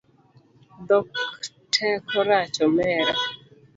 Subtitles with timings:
[0.87, 1.09] Dhok
[1.73, 3.15] teko rach omera